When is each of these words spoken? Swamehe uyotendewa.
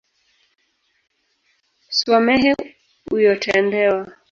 Swamehe 1.97 2.51
uyotendewa. 3.15 4.01